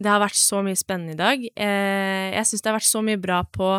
[0.00, 1.42] Det har vært så mye spennende i dag.
[1.44, 3.74] Eh, jeg syns det har vært så mye bra på,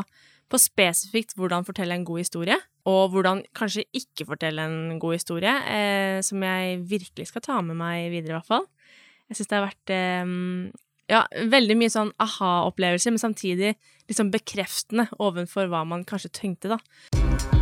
[0.51, 5.55] på spesifikt hvordan fortelle en god historie, og hvordan kanskje ikke fortelle en god historie,
[5.73, 8.69] eh, som jeg virkelig skal ta med meg videre, i hvert fall.
[9.31, 10.35] Jeg syns det har vært eh,
[11.11, 11.23] ja,
[11.57, 13.73] veldig mye sånn aha-opplevelser, men samtidig
[14.11, 17.60] liksom bekreftende overfor hva man kanskje tenkte, da.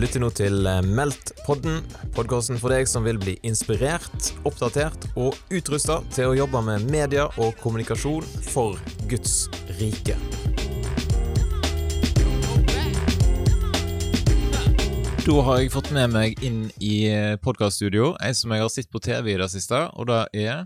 [0.00, 1.80] Lytter nå til eh, Meldt-podden,
[2.16, 7.26] podkasten for deg som vil bli inspirert, oppdatert og utrusta til å jobbe med media
[7.40, 8.78] og kommunikasjon for
[9.10, 9.44] Guds
[9.80, 10.16] rike.
[15.20, 16.94] Da har jeg fått med meg inn i
[17.44, 20.64] podkaststudio ei som jeg har sett på TV i det siste, og det er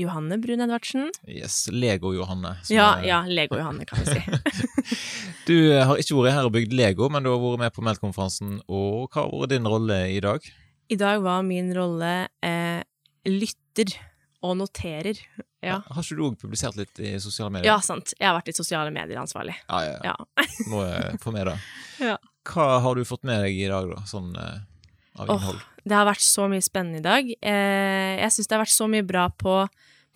[0.00, 1.10] Johanne Brun Edvardsen.
[1.28, 2.54] Yes, Lego-Johanne.
[2.72, 4.96] Ja, er- ja, Lego-Johanne, kan vi si.
[5.50, 7.82] Du eh, har ikke vært her og bygd Lego, men du har vært med på
[7.82, 8.60] Meldt-konferansen.
[8.70, 10.44] Og hva har vært din rolle i dag?
[10.90, 12.12] I dag var min rolle
[12.46, 12.82] eh,
[13.26, 13.90] lytter
[14.46, 15.18] og noterer.
[15.60, 15.80] Ja.
[15.90, 17.66] Har ikke du òg publisert litt i sosiale medier?
[17.68, 18.14] ja, sant.
[18.16, 19.56] Jeg har vært litt sosiale medier ansvarlig.
[19.66, 20.46] Ja, ja, ja.
[20.70, 21.58] Må jeg få med det.
[22.00, 22.14] Ja.
[22.48, 24.00] Hva har du fått med deg i dag, da?
[24.08, 24.62] Sånn eh,
[25.18, 25.42] av innhold?
[25.42, 25.64] innhold?
[25.84, 27.28] Det har vært så mye spennende i dag.
[27.28, 29.56] Eh, jeg syns det har vært så mye bra på,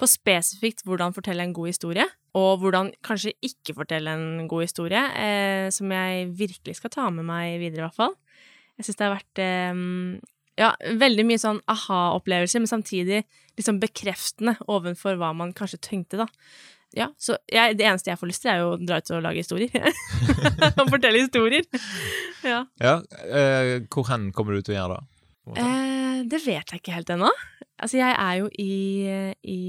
[0.00, 5.00] på spesifikt hvordan fortelle en god historie, og hvordan kanskje ikke fortelle en god historie,
[5.14, 8.16] eh, som jeg virkelig skal ta med meg videre, i hvert fall.
[8.74, 9.82] Jeg syns det har vært eh,
[10.60, 10.72] ja,
[11.04, 13.22] veldig mye sånn aha-opplevelser, men samtidig
[13.58, 16.28] liksom bekreftende overfor hva man kanskje tenkte, da.
[16.94, 19.24] Ja, så jeg, det eneste jeg får lyst til, er jo å dra ut og
[19.24, 19.88] lage historier.
[20.78, 21.66] og fortelle historier.
[22.44, 22.58] Ja.
[22.76, 25.13] Ja, eh, Hvor hen kommer du til å gjøre det?
[25.52, 27.28] Eh, det vet jeg ikke helt ennå.
[27.74, 28.74] Altså, jeg er jo i,
[29.50, 29.60] i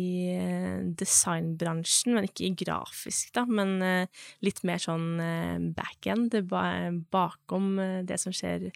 [0.96, 3.44] designbransjen, men ikke i grafisk, da.
[3.50, 6.38] Men eh, litt mer sånn eh, backend,
[7.12, 8.70] bakom eh, det som skjer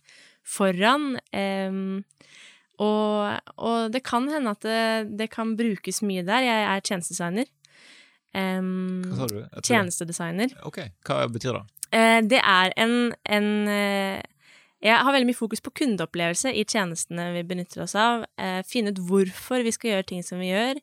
[0.43, 1.13] foran.
[1.31, 2.01] Em,
[2.81, 6.47] og, og det kan hende at det, det kan brukes mye der.
[6.47, 7.53] Jeg er tjenestedesigner.
[8.39, 9.39] Em, Hva sa du?
[9.65, 10.57] Tjenestedesigner.
[10.67, 11.63] Ok, Hva betyr det?
[11.95, 14.19] Eh, det er en, en eh,
[14.79, 18.23] Jeg har veldig mye fokus på kundeopplevelse i tjenestene vi benytter oss av.
[18.39, 20.79] Eh, finne ut hvorfor vi skal gjøre ting som vi gjør.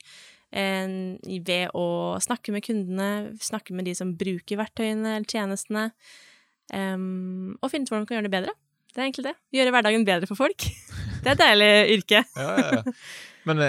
[0.57, 0.93] Eh,
[1.49, 1.87] ved å
[2.23, 5.91] snakke med kundene, snakke med de som bruker verktøyene eller tjenestene.
[6.73, 8.53] em, og finne ut hvordan vi kan gjøre det bedre.
[8.91, 9.34] Det er egentlig det.
[9.55, 10.67] Gjøre hverdagen bedre for folk.
[11.23, 12.21] Det er et deilig yrke.
[12.37, 12.93] Ja, ja, ja.
[13.47, 13.69] Men det,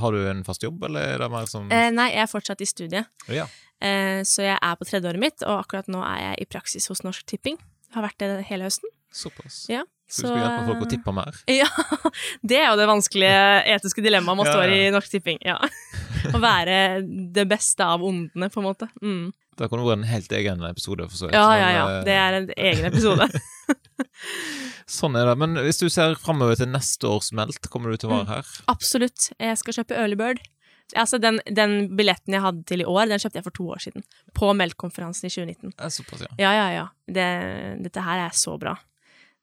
[0.00, 2.60] har du en fast jobb, eller er det mer som Eh, nei, jeg er fortsatt
[2.60, 3.08] i studiet.
[3.32, 3.46] Ja.
[3.80, 7.04] Eh, så jeg er på tredjeåret mitt, og akkurat nå er jeg i praksis hos
[7.04, 7.56] Norsk Tipping.
[7.96, 8.92] Har vært det hele høsten.
[9.14, 9.60] Såpass.
[9.70, 11.36] Ja, Så du skulle hjelpe folk å tippe mer?
[11.60, 11.68] Ja,
[12.42, 13.44] det er jo det vanskelige
[13.76, 15.38] etiske dilemmaet man Ja, står i Norsk Tipping.
[15.46, 15.56] Ja.
[16.34, 16.76] Å være
[17.36, 18.88] det beste av ondene, på en måte.
[19.04, 19.28] Mm.
[19.54, 21.06] Det kunne vært en helt egen episode.
[21.08, 21.36] for så vidt.
[21.38, 21.84] Ja, ja, ja.
[22.00, 23.28] eh, Det er en egen episode.
[24.98, 25.36] Sånn er det.
[25.40, 28.50] Men hvis du ser framover til neste års Meldt, kommer du til å være her?
[28.72, 29.30] Absolutt.
[29.38, 30.42] Jeg skal kjøpe Early Bird.
[31.00, 33.80] Altså, den, den billetten jeg hadde til i år, den kjøpte jeg for to år
[33.86, 34.04] siden.
[34.36, 35.72] På Melk-konferansen i 2019.
[35.80, 36.34] Er såpass, ja.
[36.42, 36.84] Ja, ja, ja.
[37.08, 37.28] Det,
[37.86, 38.74] dette her er så bra.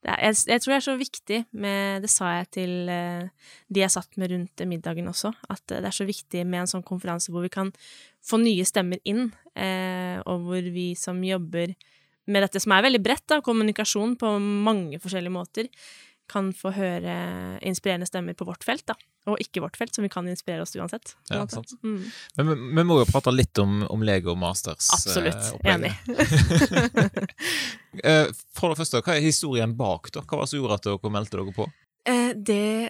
[0.01, 3.27] Er, jeg, jeg tror det er så viktig med Det sa jeg til eh,
[3.69, 6.85] de jeg satt med rundt middagen også, at det er så viktig med en sånn
[6.85, 7.69] konferanse hvor vi kan
[8.25, 11.75] få nye stemmer inn, eh, og hvor vi som jobber
[12.31, 15.69] med dette som er veldig bredt, da, kommunikasjon på mange forskjellige måter,
[16.31, 17.15] kan få høre
[17.67, 18.95] inspirerende stemmer på vårt felt, da.
[19.29, 21.13] Og ikke vårt felt, som vi kan inspirere oss uansett.
[21.29, 21.75] Ja, sant.
[21.83, 21.99] Mm.
[22.39, 24.87] Men vi, må jo prate litt om, om Lego Masters.
[24.89, 25.43] eh, Absolutt.
[25.61, 25.93] Eh, Enig.
[28.57, 30.09] For det første, hva er historien bak?
[30.15, 30.23] da?
[30.25, 31.67] Hva var det som gjorde at dere meldte dere på?
[32.09, 32.89] Eh, det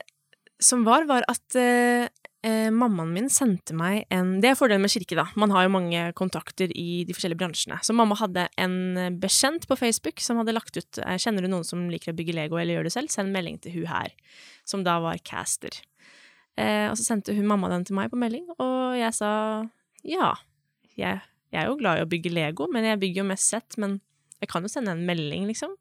[0.61, 2.07] som var, var at eh,
[2.47, 5.27] eh, mammaen min sendte meg en Det er fordelen med kirke, da.
[5.39, 7.79] Man har jo mange kontakter i de forskjellige bransjene.
[7.85, 11.67] Så mamma hadde en bekjent på Facebook som hadde lagt ut eh, Kjenner du noen
[11.67, 13.13] som liker å bygge Lego eller gjør det selv?
[13.13, 14.13] Send melding til hun her.
[14.67, 15.81] Som da var caster.
[16.59, 19.31] Eh, og så sendte hun mamma den til meg på melding, og jeg sa
[20.07, 20.33] ja.
[20.99, 21.21] Jeg,
[21.53, 23.77] jeg er jo glad i å bygge Lego, men jeg bygger jo mest sett.
[23.81, 23.99] Men
[24.41, 25.77] jeg kan jo sende en melding, liksom.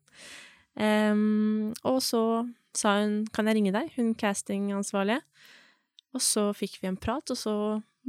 [0.80, 1.16] Eh,
[1.88, 2.22] og så
[2.76, 5.22] sa hun 'kan jeg ringe deg', hun castingansvarlige.
[6.14, 7.54] Og så fikk vi en prat, og så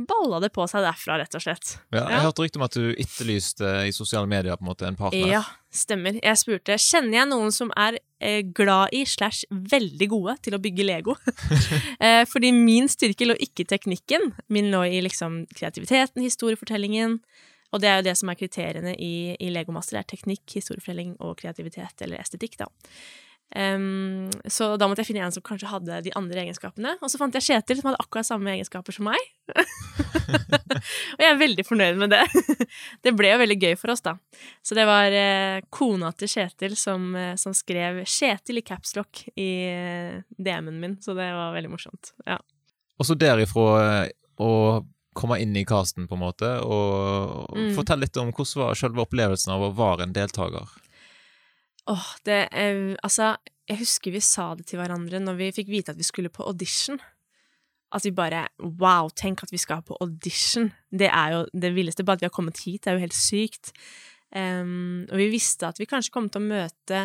[0.08, 1.74] balla det på seg derfra, rett og slett.
[1.92, 2.22] Ja, jeg Ja.
[2.24, 5.28] hørte rykte om at du etterlyste i sosiale medier på en måte en partner.
[5.28, 6.16] Ja, stemmer.
[6.24, 10.62] Jeg spurte kjenner jeg noen som er eh, glad i slash veldig gode til å
[10.64, 11.16] bygge Lego.
[12.00, 17.20] eh, fordi min styrke lå ikke i teknikken, min lå i liksom kreativiteten, historiefortellingen.
[17.74, 20.00] Og det er jo det som er kriteriene i, i Lego Master.
[20.00, 22.68] Det er teknikk, historiefortelling og kreativitet, eller estetikk, da.
[23.52, 26.94] Em, så da måtte jeg finne en som kanskje hadde de andre egenskapene.
[27.04, 29.26] Og så fant jeg Kjetil, som hadde akkurat samme egenskaper som meg.
[31.16, 32.22] og jeg er veldig fornøyd med det.
[33.04, 34.16] det ble jo veldig gøy for oss, da.
[34.64, 39.52] Så det var uh, kona til Kjetil som, uh, som skrev 'Kjetil' i capslock i
[39.68, 42.14] uh, DM-en min, så det var veldig morsomt.
[42.26, 42.40] Ja.
[43.02, 43.68] Og så derifra
[44.06, 44.52] eh, å
[45.18, 47.74] komme inn i casten, på en måte, og Mm.
[47.76, 50.70] fortell litt om hvordan var selve opplevelsen av å være en deltaker.
[51.90, 53.36] Åh, det eh, Altså,
[53.70, 56.46] jeg husker vi sa det til hverandre når vi fikk vite at vi skulle på
[56.46, 57.00] audition.
[57.92, 60.72] At vi bare Wow, tenk at vi skal på audition.
[60.92, 62.06] Det er jo det villeste.
[62.06, 63.74] Bare at vi har kommet hit, det er jo helt sykt.
[64.32, 67.02] Um, og vi visste at vi kanskje kom til å møte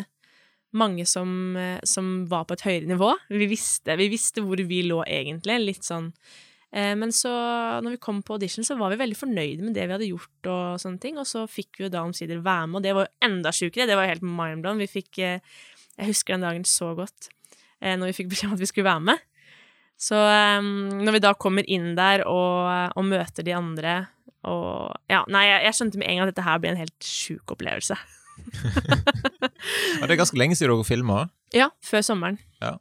[0.76, 3.14] mange som, eh, som var på et høyere nivå.
[3.30, 6.12] Vi visste, vi visste hvor vi lå egentlig, litt sånn.
[6.76, 7.32] Eh, men så,
[7.84, 10.50] når vi kom på audition, så var vi veldig fornøyde med det vi hadde gjort,
[10.52, 13.06] og sånne ting, og så fikk vi jo da omsider være med, og det var
[13.06, 13.88] jo enda sjukere.
[13.88, 14.82] Det var jo helt mindblown.
[14.84, 15.56] Vi fikk eh,
[15.96, 17.30] Jeg husker den dagen så godt,
[17.80, 19.24] eh, når vi fikk beskjed om at vi skulle være med.
[19.96, 22.68] Så når vi da kommer inn der og,
[23.00, 23.94] og møter de andre
[24.44, 27.06] og Ja, nei, jeg, jeg skjønte med en gang at dette her blir en helt
[27.08, 27.96] sjuk opplevelse.
[29.96, 31.22] Ja, det er ganske lenge siden dere filma,
[31.56, 32.36] Ja, før sommeren.
[32.60, 32.76] Ja.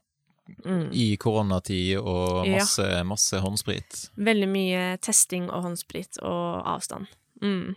[0.66, 0.90] Mm.
[0.94, 2.60] i koronatid og Ja.
[2.60, 4.10] masse, masse håndsprit.
[4.18, 7.08] Veldig mye testing og håndsprit og avstand.
[7.42, 7.76] Mm.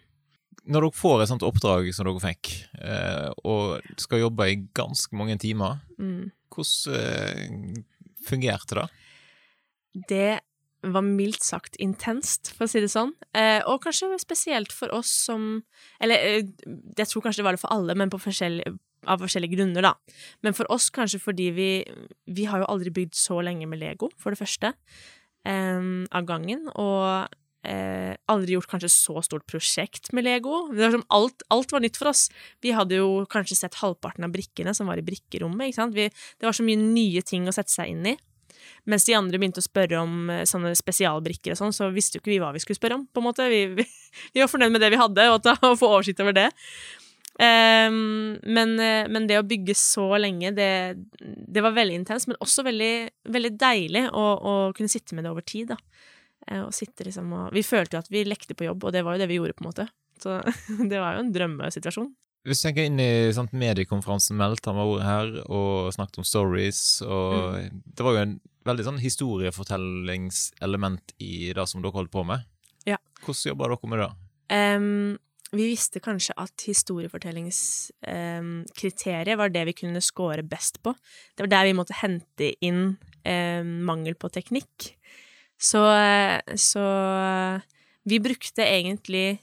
[0.69, 2.50] Når dere får et sånt oppdrag som dere fikk,
[2.81, 6.31] eh, og skal jobbe i ganske mange timer, Mm.
[6.53, 7.82] hvordan eh,
[8.26, 8.88] fungerte det?
[10.09, 10.41] Det
[10.82, 13.12] var mildt sagt intenst, for å si det sånn.
[13.35, 15.64] Eh, og kanskje spesielt for oss som
[16.00, 16.43] Eller eh,
[16.97, 19.95] jeg tror kanskje det var det for alle, men på forskjellig, av forskjellige grunner, da.
[20.43, 21.69] Men for oss kanskje fordi vi
[22.27, 24.75] Vi har jo aldri bygd så lenge med Lego, for det første,
[25.45, 26.69] eh, av gangen.
[26.75, 27.29] Og
[27.65, 30.69] eh, aldri gjort kanskje så stort prosjekt med Lego.
[30.73, 32.29] Det var som alt, alt var nytt for oss.
[32.65, 35.69] Vi hadde jo kanskje sett halvparten av brikkene som var i brikkerommet.
[35.69, 35.97] ikke sant?
[35.97, 38.17] Vi, det var så mye nye ting å sette seg inn i.
[38.89, 42.25] Mens de andre begynte å spørre om eh, sånne spesialbrikker og sånn, så visste jo
[42.25, 43.49] ikke vi hva vi skulle spørre om, på en måte.
[43.53, 43.87] Vi, vi,
[44.35, 46.49] vi var fornøyd med det vi hadde, og å få oversikt over det.
[47.38, 50.70] Ehm, men, eh, men det å bygge så lenge, det,
[51.23, 52.94] det var veldig intenst, men også veldig,
[53.31, 55.79] veldig deilig å, å kunne sitte med det over tid, da.
[56.49, 59.02] Eh, Og sitte liksom og Vi følte jo at vi lekte på jobb, og det
[59.06, 59.87] var jo det vi gjorde, på en måte.
[60.19, 60.31] Så
[60.90, 62.11] det var jo en drømmesituasjon.
[62.49, 66.81] Hvis du tenker inn i sant, mediekonferansen Melt, han var her og snakket om stories,
[67.05, 68.37] og det var jo en
[68.69, 72.44] veldig sånn historiefortellingselement i det som dere holdt på med.
[72.88, 72.96] Ja.
[73.25, 74.08] Hvordan jobber dere med det?
[74.55, 75.19] Em,
[75.56, 80.91] vi visste kanskje at historiefortellingskriteriet var det vi kunne score best på.
[81.35, 82.83] Det var der vi måtte hente inn
[83.25, 84.77] eh, mangel på teknikk.
[85.59, 85.83] Så,
[86.55, 86.85] så
[88.09, 89.39] vi brukte egentlig eh,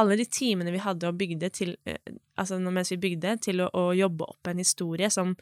[0.00, 2.00] alle de timene vi hadde og bygde til eh,
[2.40, 5.34] Altså mens vi bygde, til å, å jobbe opp en historie som,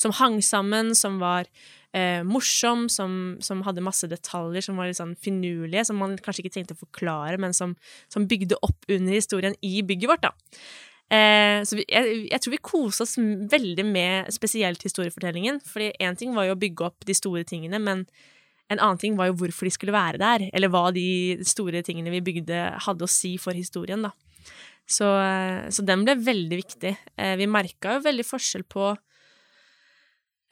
[0.00, 1.44] som hang sammen, som var
[1.92, 6.46] eh, morsom, som, som hadde masse detaljer som var litt sånn finurlige, som man kanskje
[6.46, 7.74] ikke trengte å forklare, men som,
[8.08, 10.32] som bygde opp under historien i bygget vårt, da.
[11.12, 13.18] Eh, så vi, jeg, jeg tror vi koste oss
[13.52, 17.78] veldig med spesielt historiefortellingen, fordi én ting var jo å bygge opp de store tingene,
[17.82, 18.08] men
[18.72, 22.10] en annen ting var jo hvorfor de skulle være der, eller hva de store tingene
[22.14, 24.12] vi bygde hadde å si for historien, da.
[24.86, 26.92] Så, eh, så den ble veldig viktig.
[27.18, 28.92] Eh, vi merka jo veldig forskjell på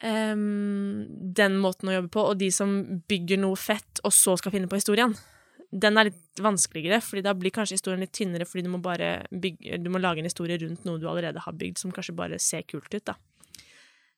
[0.03, 1.05] um,
[1.39, 2.75] den måten å jobbe på, og de som
[3.07, 5.15] bygger noe fett, og så skal finne på historien.
[5.71, 9.17] Den er litt vanskeligere, fordi da blir kanskje historien litt tynnere, fordi du må bare
[9.31, 12.39] bygge, du må lage en historie rundt noe du allerede har bygd, som kanskje bare
[12.43, 13.17] ser kult ut, da.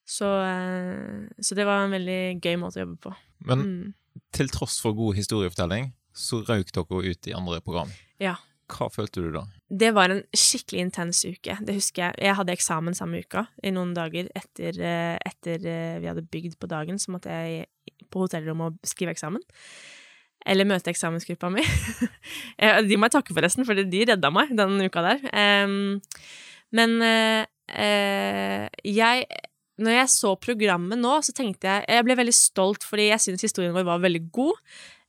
[0.08, 3.16] Så, eh, så det var en veldig gøy måte å jobbe på.
[3.46, 3.94] Men Mm.
[4.34, 7.90] til tross for god historiefortelling, så røyk dere ut i andre program.
[8.20, 8.36] Ja.
[8.68, 9.46] Hva følte du da?
[9.72, 11.58] Det var en skikkelig intens uke.
[11.64, 12.16] Det husker jeg.
[12.20, 16.58] Jeg hadde eksamen samme uka, i noen dager etter, eh, etter eh, vi hadde bygd
[16.60, 17.68] på dagen, så måtte jeg
[18.12, 19.40] på hotellrommet og skrive eksamen.
[20.46, 21.64] Eller møte eksamensgruppa mi.
[22.90, 25.20] De må jeg takke, forresten, for de redda meg den uka der.
[26.72, 27.46] Men eh,
[28.84, 29.26] jeg
[29.78, 33.46] Når jeg så programmet nå, så tenkte jeg Jeg ble veldig stolt, fordi jeg syns
[33.46, 34.58] historien vår var veldig god.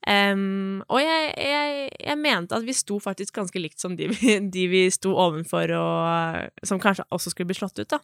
[0.08, 4.36] Um, og jeg, jeg, jeg mente at vi sto faktisk ganske likt som de vi,
[4.54, 7.98] de vi sto ovenfor, og som kanskje også skulle bli slått ut, da.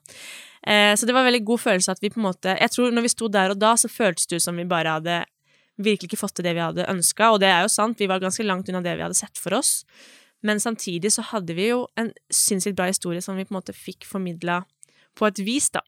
[0.67, 2.93] Uh, så det var en veldig god følelse at vi på en måte Jeg tror
[2.93, 5.23] når vi sto der og da, så føltes det ut som vi bare hadde
[5.81, 8.23] virkelig ikke fått til det vi hadde ønska, og det er jo sant, vi var
[8.23, 9.81] ganske langt unna det vi hadde sett for oss.
[10.45, 13.75] Men samtidig så hadde vi jo en sinnssykt bra historie som vi på en måte
[13.75, 14.61] fikk formidla
[15.19, 15.81] på et vis, da.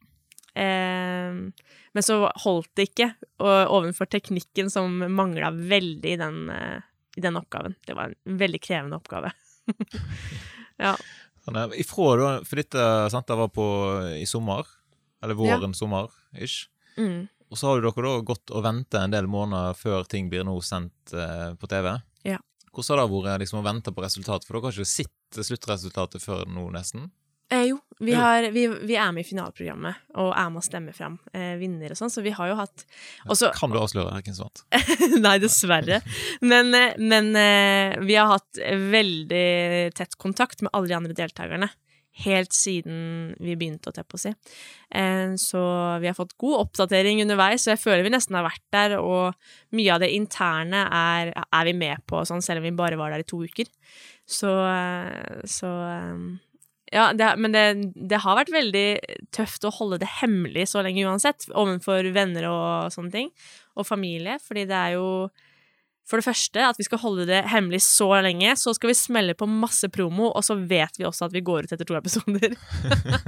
[0.57, 3.11] Eh, men så holdt det ikke
[3.41, 6.81] og, ovenfor teknikken som mangla veldig i den, eh,
[7.17, 7.77] i den oppgaven.
[7.85, 9.31] Det var en veldig krevende oppgave.
[10.87, 10.95] ja.
[11.79, 13.65] Ifra da, for dette sant, det var på
[14.19, 14.67] i sommer,
[15.23, 16.67] eller våren, sommer, ish.
[16.97, 17.27] Mm.
[17.47, 20.57] Og så har dere da gått og venta en del måneder før ting blir nå
[20.65, 21.93] sendt eh, på TV.
[22.27, 22.41] Ja.
[22.73, 24.47] Hvordan har det vært liksom, å vente på resultatet?
[24.47, 27.07] For dere har ikke sett sluttresultatet før nå, nesten?
[27.49, 30.93] Eh, jo, vi, har, vi, vi er med i finaleprogrammet og er med å stemme
[30.93, 32.83] fram eh, vinner og sånn, så vi har jo hatt
[33.25, 34.63] også, Kan du avsløre hvem som vant?
[35.25, 36.01] Nei, dessverre.
[36.45, 41.69] Men, eh, men eh, vi har hatt veldig tett kontakt med alle de andre deltakerne.
[42.17, 44.31] Helt siden vi begynte, å teppe oss i.
[44.89, 45.59] Eh, Så
[46.01, 48.95] vi har fått god oppdatering underveis, så jeg føler vi nesten har vært der.
[48.97, 49.35] Og
[49.77, 53.13] mye av det interne er, er vi med på, sånn, selv om vi bare var
[53.13, 53.69] der i to uker.
[54.25, 56.25] Så, eh, så eh,
[56.93, 57.65] ja, det, men det,
[57.95, 58.87] det har vært veldig
[59.35, 63.31] tøft å holde det hemmelig så lenge uansett, overfor venner og sånne ting,
[63.77, 65.07] og familie, fordi det er jo
[66.07, 69.35] for det første at vi skal holde det hemmelig så lenge, så skal vi smelle
[69.35, 72.55] på masse promo, og så vet vi også at vi går ut etter to episoder.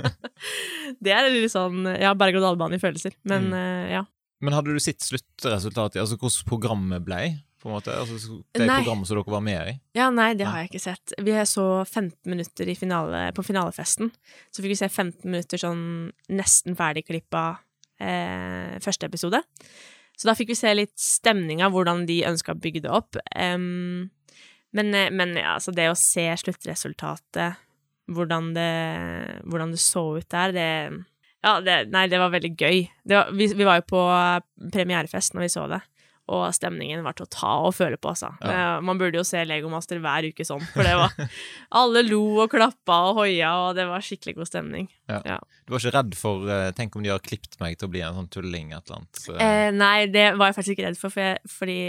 [1.04, 4.06] det er litt sånn, ja, berg-og-dal-bane i følelser, men eh, ja.
[4.40, 7.20] Men hadde du sett sluttresultatet, altså hvordan programmet ble?
[7.60, 7.92] På en måte?
[7.92, 8.78] Altså, det Nei.
[8.80, 9.74] programmet som dere var med i?
[9.98, 11.14] Ja, nei, det har jeg ikke sett.
[11.20, 14.14] Vi så 15 minutter i finale, på finalefesten.
[14.48, 15.82] Så fikk vi se 15 minutter sånn
[16.32, 17.44] nesten ferdigklippa
[18.00, 19.44] eh, første episode.
[20.16, 23.20] Så da fikk vi se litt stemning av hvordan de ønska å bygge det opp.
[23.36, 24.08] Um,
[24.76, 27.60] men, eh, men ja, altså det å se sluttresultatet,
[28.10, 28.74] hvordan det,
[29.52, 30.72] hvordan det så ut der, det
[31.40, 32.82] Ja, det, nei, det var veldig gøy.
[33.08, 34.00] Det var, vi, vi var jo på
[34.74, 35.80] premierefest når vi så det.
[36.30, 38.30] Og stemningen var til å ta og føle på, altså.
[38.44, 38.52] Ja.
[38.78, 41.16] Eh, Man burde jo se Legomaster hver uke sånn, for det var
[41.82, 44.86] Alle lo og klappa og hoia, og det var skikkelig god stemning.
[45.10, 48.06] Du var ikke redd for eh, Tenk om de har klippet meg til å bli
[48.06, 49.24] en sånn tulling et eller annet?
[49.26, 51.82] Så, Eh, nei, det var jeg faktisk ikke redd for, for jeg, fordi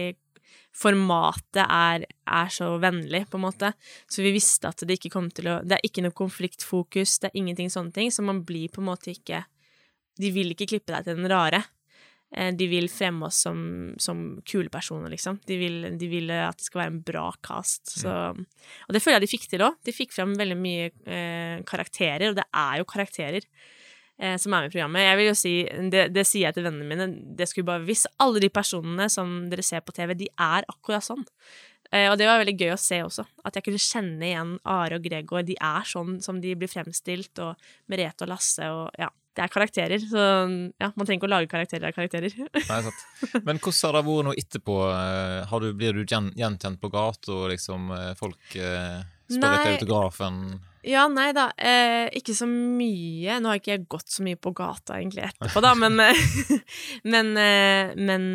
[0.80, 3.73] formatet er, er så vennlig, på en måte.
[4.11, 7.30] Så vi visste at det ikke kom til å Det er ikke noe konfliktfokus, det
[7.32, 9.44] er ingenting sånne ting, så man blir på en måte ikke
[10.20, 11.62] De vil ikke klippe deg til den rare.
[12.37, 13.58] Eh, De vil fremme oss som,
[13.99, 15.40] som kule personer, liksom.
[15.46, 17.96] De vil, de vil at det skal være en bra cast.
[18.02, 19.78] Så, og det føler jeg de fikk til òg.
[19.87, 23.49] De fikk frem veldig mye eh, karakterer, og det er jo karakterer
[24.20, 25.06] eh, som er med i programmet.
[25.08, 25.54] Jeg vil jo si,
[25.94, 27.08] det, det sier jeg til vennene mine,
[27.38, 28.10] det skulle bare visst.
[28.22, 31.26] alle de personene som dere ser på TV, de er akkurat sånn.
[31.90, 35.00] Eh, og det var veldig gøy å se også, at jeg kunne kjenne igjen Are
[35.00, 35.42] og Gregor.
[35.42, 37.58] De er sånn som de blir fremstilt, og
[37.90, 39.10] Merete og Lasse og ja.
[39.30, 40.22] Det er karakterer, så
[40.82, 42.32] ja, man trenger ikke å lage karakterer av karakterer.
[42.56, 43.04] Nei, sant.
[43.46, 44.78] Men hvordan har det vært nå etterpå?
[44.90, 48.99] Eh, Har du, blir du gjen, gjenkjent på gata, og liksom eh, folk eh,
[49.30, 49.52] spør Nei.
[49.60, 50.40] etter autografen?
[50.82, 53.37] Ja, nei da, eh, ikke så mye.
[53.38, 56.25] Nå har ikke jeg gått så mye på gata egentlig etterpå, da, men eh,
[57.14, 58.26] Men, men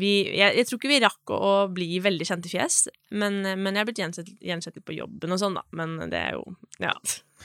[0.00, 2.82] vi jeg, jeg tror ikke vi rakk å, bli veldig kjente fjes,
[3.16, 5.64] men, men jeg har blitt gjenkjent, gjensett på jobben og sånn, da.
[5.80, 6.44] Men det er jo
[6.82, 6.92] Ja.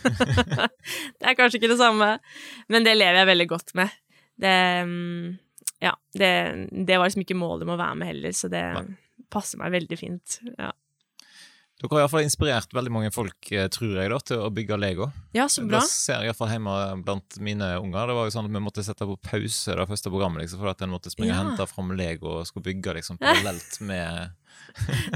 [1.19, 2.09] det er kanskje ikke det samme,
[2.71, 3.93] men det lever jeg veldig godt med.
[4.43, 4.55] Det
[4.89, 5.33] mm,
[5.83, 6.31] Ja, det,
[6.88, 8.85] det var liksom ikke målet med å være med heller, så det Nei.
[9.33, 10.39] passer meg veldig fint.
[10.57, 10.71] Ja,
[11.83, 15.09] Dere har iallfall inspirert veldig mange folk, eh, tror jeg, da, til å bygge Lego.
[15.35, 15.81] ja så bra.
[15.81, 18.07] Det ser jeg iallfall hjemme blant mine unger.
[18.07, 20.71] Det var jo sånn at Vi måtte sette på pause det første programmet liksom, for
[20.71, 21.41] at en måtte springe Ja.
[21.41, 24.31] og hente fram Lego og skulle bygge liksom, parallelt med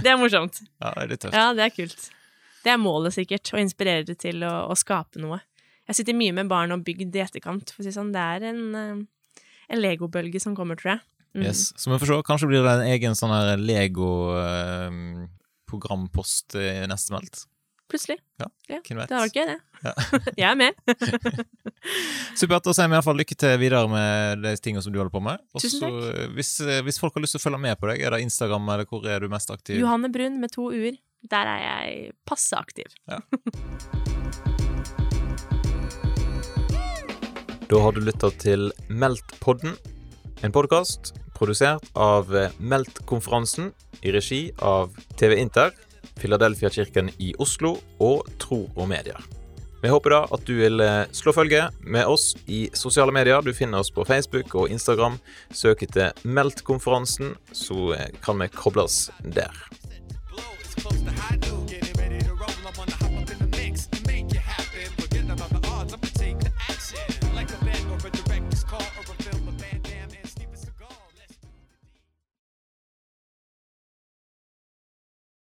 [0.04, 0.60] Det er morsomt.
[0.84, 1.40] Ja, det er litt tøft.
[1.40, 2.10] Ja, det er kult.
[2.68, 5.40] Det er målet sikkert, å inspirere til å, å skape noe.
[5.88, 8.12] Jeg sitter mye med barn og bygd i etterkant, for å si sånn.
[8.12, 9.00] Det er en, eh,
[9.72, 11.02] en legobølge som kommer, tror jeg.
[11.38, 11.44] Mm.
[11.46, 11.60] Yes.
[11.80, 12.18] Så vi får se.
[12.28, 17.48] Kanskje blir det en egen sånn her Lego-programpost i neste meldt.
[17.88, 18.20] Plutselig.
[18.42, 19.08] Ja, hvem vet.
[19.08, 19.60] Det var gøy, det.
[19.86, 19.94] Ja.
[20.42, 20.74] jeg er med.
[22.40, 22.68] Supert.
[22.68, 25.40] Da sier vi iallfall lykke til videre med de tingene som du holder på med.
[25.56, 25.96] Også, Tusen takk.
[26.36, 28.68] Hvis, eh, hvis folk har lyst til å følge med på deg, er det Instagram,
[28.76, 29.80] eller hvor er du mest aktiv?
[29.80, 31.00] Johanne Brun med to u-er.
[31.26, 32.86] Der er jeg passe aktiv.
[37.68, 39.74] Da har du lytta til Meldt-podden,
[40.46, 43.74] en podkast produsert av Meldt-konferansen
[44.06, 45.74] i regi av TV Inter,
[46.22, 49.20] Filadelfia-kirken i Oslo og Tro og Medier.
[49.82, 53.44] Vi håper da at du vil eh, slå følge med oss i sosiale medier.
[53.46, 55.20] Du finner oss på Facebook og Instagram.
[55.54, 59.54] Søk etter Meldt-konferansen, så eh, kan vi kobles der.